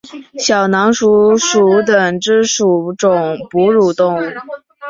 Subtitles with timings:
[0.39, 4.21] 小囊鼠属等之数种哺乳动物。